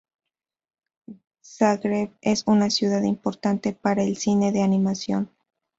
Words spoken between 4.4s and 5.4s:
de animación.